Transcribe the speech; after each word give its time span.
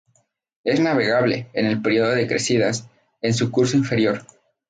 Es 0.63 0.79
navegable, 0.79 1.51
en 1.53 1.67
el 1.67 1.79
período 1.79 2.09
de 2.15 2.25
crecidas, 2.25 2.89
en 3.21 3.35
su 3.35 3.51
curso 3.51 3.77
inferior. 3.77 4.25